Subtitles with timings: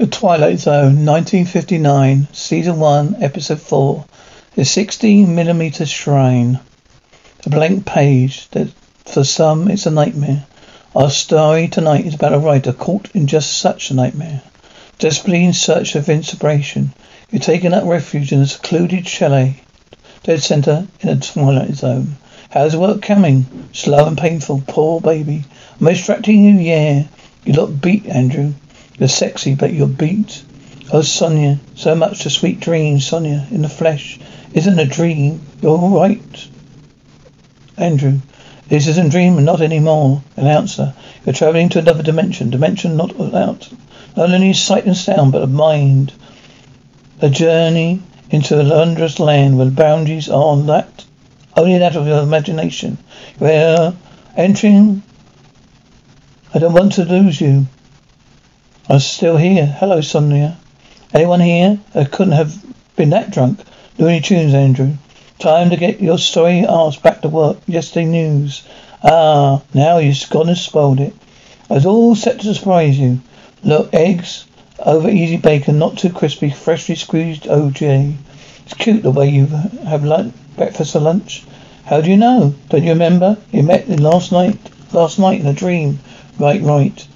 [0.00, 4.06] The Twilight Zone, 1959, Season 1, Episode 4.
[4.54, 6.58] The 16 millimeter shrine.
[7.44, 8.68] A blank page that
[9.04, 10.46] for some it's a nightmare.
[10.96, 14.40] Our story tonight is about a writer caught in just such a nightmare.
[14.98, 16.94] Desperately in search of inspiration,
[17.30, 19.62] you're taking up refuge in a secluded chalet,
[20.22, 22.16] dead center in a twilight zone.
[22.48, 23.68] How's work coming?
[23.74, 25.44] Slow and painful, poor baby.
[25.78, 26.54] Am I distracting you?
[26.54, 27.04] Yeah.
[27.44, 28.54] You look beat, Andrew.
[29.00, 30.44] You're sexy, but you're beat.
[30.92, 34.20] Oh, Sonia, so much to sweet dreams, Sonia, in the flesh.
[34.52, 35.40] Isn't a dream.
[35.60, 36.48] You're all right.
[37.76, 38.20] Andrew,
[38.68, 40.22] this isn't a dream, not anymore.
[40.36, 40.94] Announcer,
[41.26, 42.50] you're traveling to another dimension.
[42.50, 43.68] Dimension not without
[44.16, 46.12] not only sight and sound, but of mind.
[47.20, 51.04] A journey into a wondrous land where boundaries are that
[51.56, 52.98] only that of your imagination.
[53.40, 53.94] You're
[54.36, 55.02] entering.
[56.54, 57.66] I don't want to lose you.
[58.90, 59.66] I'm still here.
[59.66, 60.58] Hello, Sonia.
[61.14, 61.78] Anyone here?
[61.94, 62.60] I couldn't have
[62.96, 63.60] been that drunk.
[63.98, 64.94] Looney Tunes, Andrew.
[65.38, 67.58] Time to get your story ass back to work.
[67.68, 68.64] Yesterday news.
[69.04, 71.14] Ah, now you've gone and spoiled it.
[71.70, 73.20] I was all set to surprise you.
[73.62, 74.44] Look, eggs,
[74.80, 78.16] over easy bacon, not too crispy, freshly squeezed OJ.
[78.64, 79.46] It's cute the way you
[79.86, 81.44] have lunch, breakfast or lunch.
[81.84, 82.56] How do you know?
[82.70, 83.36] Don't you remember?
[83.52, 84.58] You met last night,
[84.92, 86.00] last night in a dream.
[86.40, 87.06] Right, right.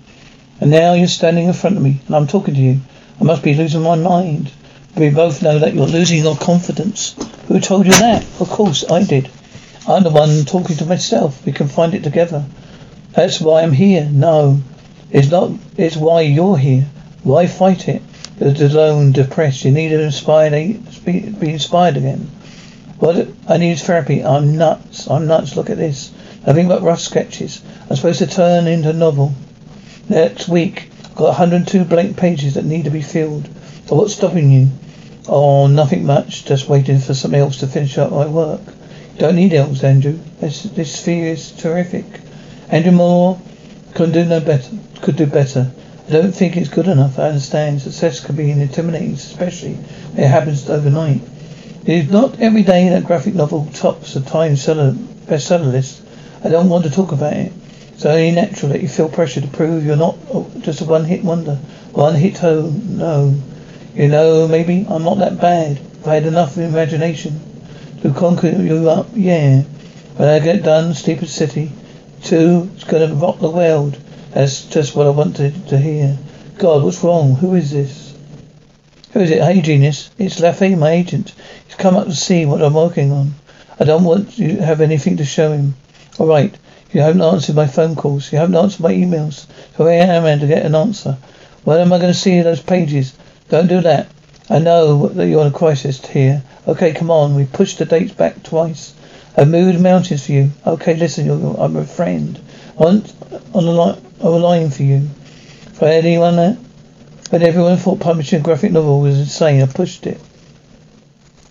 [0.60, 2.80] And now you're standing in front of me, and I'm talking to you.
[3.20, 4.50] I must be losing my mind.
[4.96, 7.16] We both know that you're losing your confidence.
[7.48, 8.24] Who told you that?
[8.40, 9.28] Of course, I did.
[9.88, 11.44] I'm the one talking to myself.
[11.44, 12.44] We can find it together.
[13.12, 14.08] That's why I'm here.
[14.10, 14.60] No,
[15.10, 15.50] it's not.
[15.76, 16.86] It's why you're here.
[17.22, 18.02] Why fight it?
[18.40, 19.64] You're alone, depressed.
[19.64, 19.96] You need to
[21.04, 22.30] be inspired again.
[22.98, 24.24] What I need therapy.
[24.24, 25.08] I'm nuts.
[25.10, 25.56] I'm nuts.
[25.56, 26.12] Look at this.
[26.46, 27.62] Nothing but rough sketches.
[27.90, 29.34] I'm supposed to turn into a novel.
[30.08, 33.48] Next week, I've got 102 blank pages that need to be filled.
[33.86, 34.68] So what's stopping you?
[35.26, 36.44] Oh, nothing much.
[36.44, 38.60] Just waiting for something else to finish up my work.
[39.16, 40.18] Don't need else, Andrew.
[40.40, 42.04] This this fear is terrific.
[42.68, 43.40] Andrew Moore
[43.94, 44.76] could do no better.
[45.00, 45.70] Could do better.
[46.06, 47.18] I don't think it's good enough.
[47.18, 51.22] I understand success can be intimidating, especially when it happens overnight.
[51.86, 56.02] It is not every day that graphic novel tops the time seller bestseller list.
[56.42, 57.52] I don't want to talk about it.
[57.94, 61.22] It's only natural that you feel pressure to prove you're not oh, just a one-hit
[61.22, 61.54] wonder.
[61.92, 63.40] One-hit home, no.
[63.94, 65.78] You know, maybe I'm not that bad.
[65.78, 67.40] If I had enough imagination
[68.02, 69.62] to conquer you up, yeah.
[70.16, 71.70] When I get done, Sleeper City,
[72.22, 73.96] two, it's gonna rock the world.
[74.32, 76.18] That's just what I wanted to hear.
[76.58, 77.36] God, what's wrong?
[77.36, 78.14] Who is this?
[79.12, 79.40] Who is it?
[79.40, 80.10] Hey, genius.
[80.18, 81.32] It's Laffy, my agent.
[81.66, 83.34] He's come up to see what I'm working on.
[83.78, 85.74] I don't want you to have anything to show him.
[86.18, 86.52] All right.
[86.94, 88.30] You haven't answered my phone calls.
[88.30, 89.46] You haven't answered my emails.
[89.76, 91.18] So I am I to get an answer.
[91.64, 93.12] When am I going to see those pages?
[93.48, 94.06] Don't do that.
[94.48, 96.44] I know that you're in a crisis here.
[96.68, 97.34] Okay, come on.
[97.34, 98.94] We pushed the dates back twice.
[99.36, 100.52] I've moved mountains for you.
[100.64, 101.28] Okay, listen,
[101.58, 102.38] I'm a friend.
[102.76, 103.02] On,
[103.52, 105.08] on the line, on the line for you.
[105.72, 106.56] For anyone that,
[107.30, 110.20] when everyone thought publishing a graphic novel was insane, I pushed it.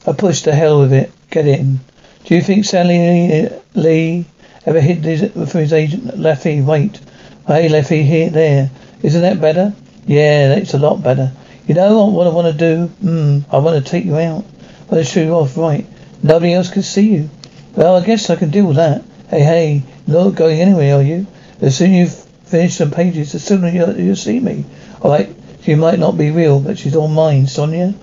[0.08, 1.12] I pushed the hell with it.
[1.32, 1.82] Get in.
[2.24, 4.26] Do you think Sally Lee
[4.66, 6.64] Ever hit his, for his agent, Leffy?
[6.64, 7.00] Wait.
[7.46, 8.72] Hey, Leffy, here, there.
[9.02, 9.74] Isn't that better?
[10.06, 11.32] Yeah, that's a lot better.
[11.68, 12.88] You know what I want to do?
[12.88, 14.46] Hmm, I want to take you out.
[14.90, 15.86] I want to show you off, right?
[16.22, 17.30] Nobody else can see you.
[17.76, 19.04] Well, I guess I can deal with that.
[19.30, 21.28] Hey, hey, not going anywhere, are you?
[21.62, 22.14] As soon as you've
[22.48, 24.66] finished some pages, the sooner you'll, you'll see me.
[25.02, 27.94] All right, she might not be real, but she's all mine, Sonia.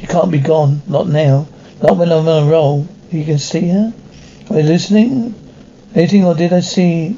[0.00, 0.82] She can't be gone.
[0.86, 1.46] Not now.
[1.82, 2.86] Not when I'm on a roll.
[3.10, 3.92] You can see her?
[4.50, 5.34] Are you listening?
[5.94, 7.16] Anything or did I see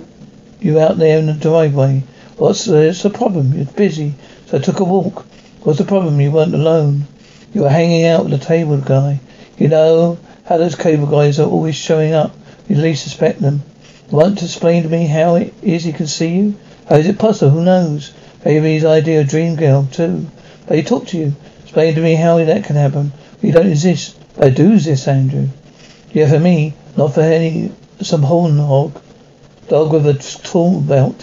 [0.61, 2.05] you out there in the driveway?
[2.39, 3.53] What's the, what's the problem?
[3.53, 4.15] You're busy,
[4.47, 5.27] so I took a walk.
[5.61, 6.21] What's the problem?
[6.21, 7.07] You weren't alone.
[7.53, 9.21] You were hanging out with the table guy.
[9.59, 12.35] You know how those cable guys are always showing up.
[12.67, 13.63] You least suspect them.
[14.11, 16.55] Want to explain to me how it is he can see you?
[16.89, 17.51] How is it possible?
[17.51, 18.13] Who knows?
[18.45, 20.27] Maybe his idea of dream girl too.
[20.67, 21.35] But he talked to you.
[21.63, 23.13] Explain to me how that can happen.
[23.43, 24.17] You don't exist.
[24.41, 25.49] I do exist, Andrew.
[26.13, 27.71] Yeah, for me, not for any
[28.05, 29.01] some horn hog.
[29.69, 31.21] Dog with a tool belt.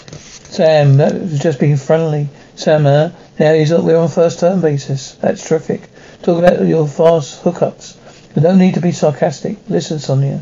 [0.49, 2.27] Sam, that was just being friendly.
[2.55, 5.13] Sam, uh, now he's we're on first term basis.
[5.15, 5.81] That's terrific.
[6.23, 7.95] Talk about your fast hookups.
[8.35, 9.57] You don't need to be sarcastic.
[9.69, 10.41] Listen, Sonia.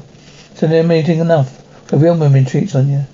[0.55, 1.63] So they're meeting enough.
[1.93, 3.05] A real woman treats on you.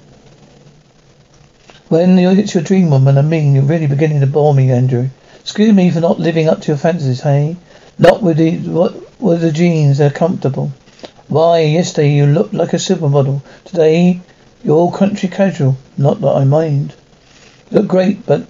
[1.90, 5.10] When it's your dream woman, I mean, you're really beginning to bore me, Andrew.
[5.42, 7.58] Excuse me for not living up to your fantasies, hey?
[8.00, 10.72] Not with the what with the jeans, they're comfortable.
[11.28, 13.42] Why, yesterday you looked like a supermodel.
[13.66, 14.22] Today
[14.64, 15.78] you're all country casual.
[15.98, 16.94] Not that I mind.
[17.72, 18.48] You look great, but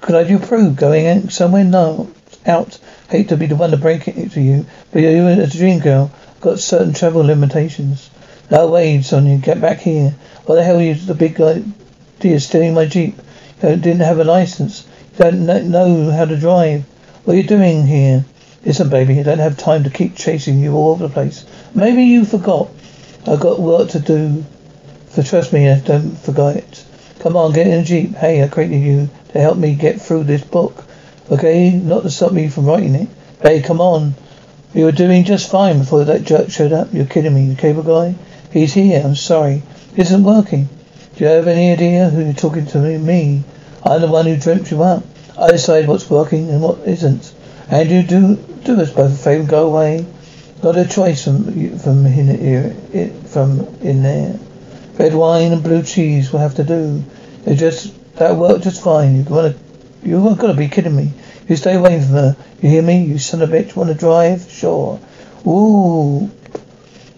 [0.00, 1.64] Could I do prove going somewhere?
[1.64, 2.10] No.
[2.44, 2.78] Out.
[3.08, 6.10] Hate to be the one to break it to you, but you're a dream girl
[6.42, 8.10] got certain travel limitations.
[8.50, 10.12] No way, Sonia, get back here.
[10.44, 11.62] What the hell are you the big guy
[12.18, 13.16] dear stealing my Jeep?
[13.62, 14.84] You didn't have a license.
[15.12, 16.84] You don't know how to drive.
[17.24, 18.24] What are you doing here?
[18.64, 21.44] Listen, baby, I don't have time to keep chasing you all over the place.
[21.74, 22.68] Maybe you forgot.
[23.26, 24.44] I've got work to do.
[25.10, 26.84] So trust me, I don't forget.
[27.18, 28.14] Come on, get in a Jeep.
[28.14, 30.84] Hey, I created you to help me get through this book.
[31.30, 31.70] Okay?
[31.70, 33.08] Not to stop me from writing it.
[33.40, 34.14] Hey, come on.
[34.74, 36.92] We were doing just fine before that jerk showed up.
[36.92, 38.14] You're kidding me, the cable guy?
[38.52, 39.02] He's here.
[39.04, 39.62] I'm sorry.
[39.96, 40.68] It isn't working.
[41.16, 42.96] Do you have any idea who you're talking to me?
[42.96, 43.42] Me.
[43.84, 45.02] I'm the one who dreamt you up.
[45.36, 47.32] I decide what's working and what isn't.
[47.72, 50.04] And you do do us both a favour go away.
[50.60, 52.74] Got a choice from from in here,
[53.24, 54.38] from in there.
[54.98, 57.02] Red wine and blue cheese will have to do.
[57.46, 59.16] It just that worked just fine.
[59.16, 59.54] You wanna
[60.02, 61.12] you are gotta be kidding me.
[61.48, 62.36] You stay away from her.
[62.60, 63.04] You hear me?
[63.06, 64.50] You son of a bitch wanna drive?
[64.50, 65.00] Sure.
[65.46, 66.30] Ooh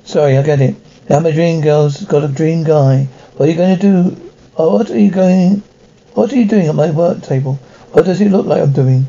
[0.05, 0.77] Sorry, I get it.
[1.11, 3.09] Now my dream girl's got a dream guy.
[3.37, 4.31] What are you gonna do?
[4.56, 5.65] Oh, what are you going
[6.15, 7.55] what are you doing at my work table?
[7.91, 9.09] What does it look like I'm doing?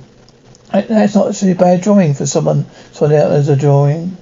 [0.72, 4.18] That's not actually a bad drawing for someone starting out as a drawing.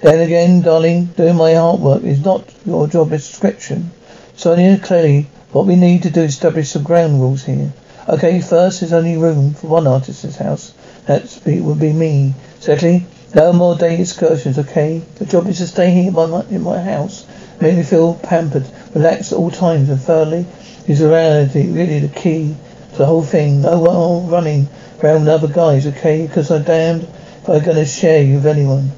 [0.00, 3.90] Then again, darling, doing my artwork is not your job description.
[4.36, 7.72] Sonia, clearly, what we need to do is establish some ground rules here.
[8.08, 10.72] Okay, first, there's only room for one artist's house.
[11.06, 12.34] That would be me.
[12.58, 15.02] Secondly, no more day excursions, okay?
[15.16, 17.26] The job is to stay here by my, in my house.
[17.60, 20.46] Make me feel pampered, relaxed at all times, and thirdly,
[20.86, 23.64] is reality really the key to the whole thing.
[23.64, 24.68] Oh, no running
[25.02, 26.26] around other guys, okay?
[26.26, 28.92] Because I'm damned if I'm going to share you with anyone.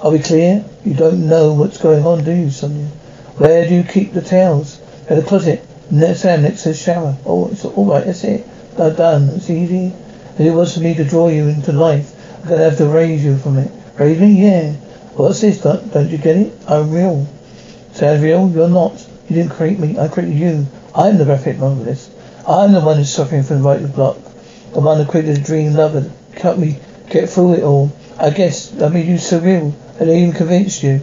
[0.00, 0.64] Are we clear?
[0.84, 2.86] You don't know what's going on, do you, Sonia?
[3.38, 4.80] Where do you keep the towels?
[5.08, 5.64] In the closet.
[5.90, 7.16] Sam next to the shower.
[7.26, 8.04] Oh, it's all right.
[8.04, 8.46] That's it.
[8.78, 9.28] I'm done.
[9.30, 9.92] It's easy.
[10.38, 13.24] As it was for me to draw you into life, I'm gonna have to raise
[13.24, 13.70] you from it.
[13.98, 14.42] Raise me?
[14.42, 14.72] Yeah.
[15.14, 15.60] What's this?
[15.60, 16.52] Don't, don't you get it?
[16.66, 17.26] I'm real.
[17.92, 18.50] Sounds real?
[18.50, 18.92] You're not.
[19.28, 19.98] You didn't create me.
[19.98, 20.66] I created you.
[20.94, 22.10] I'm the graphic novelist.
[22.46, 24.18] I'm the one who's suffering from the writer's block.
[24.74, 26.10] The one who created a dream lover.
[26.34, 27.90] Help me get through it all.
[28.18, 29.72] I guess I made you surreal.
[29.98, 31.00] And I even convinced you.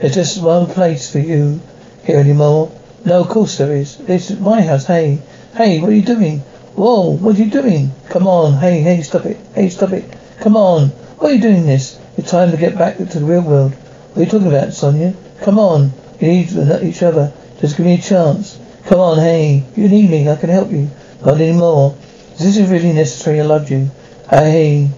[0.00, 1.60] There's just one place for you
[2.04, 2.72] here anymore.
[3.04, 3.96] No, of course there is.
[3.96, 4.86] This is my house.
[4.86, 5.20] Hey,
[5.54, 6.40] hey, what are you doing?
[6.74, 7.92] Whoa, what are you doing?
[8.08, 9.36] Come on, hey, hey, stop it.
[9.54, 10.04] Hey, stop it.
[10.40, 10.88] Come on.
[11.18, 12.00] Why are you doing this?
[12.16, 13.72] It's time to get back to the real world.
[13.74, 15.14] What are you talking about, Sonia?
[15.42, 15.92] Come on.
[16.18, 16.50] You need
[16.82, 17.32] each other.
[17.60, 18.58] Just give me a chance.
[18.86, 19.64] Come on, hey.
[19.76, 20.28] You need me.
[20.28, 20.90] I can help you.
[21.24, 21.96] Not anymore.
[22.38, 23.40] This is really necessary?
[23.40, 23.90] I love you.
[24.28, 24.90] Uh, hey,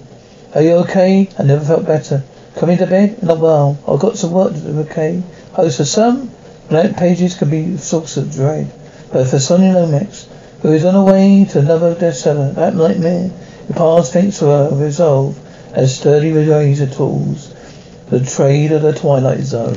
[0.54, 1.28] are you okay?
[1.38, 2.22] I never felt better.
[2.56, 3.22] Coming to bed?
[3.22, 3.78] Not well.
[3.86, 5.22] I've got some work to do, okay?
[5.56, 6.30] Oh, for some,
[6.68, 8.72] blank pages can be a source of dread.
[9.12, 10.28] But for Sonia Lomax,
[10.62, 13.30] who is on her way to another bestseller, that nightmare,
[13.66, 15.38] the past thinks to her resolve
[15.72, 17.52] as sturdy as razor tools,
[18.08, 19.76] the trade of the Twilight Zone.